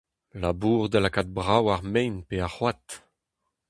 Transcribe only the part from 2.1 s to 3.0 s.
pe ar c'hoad.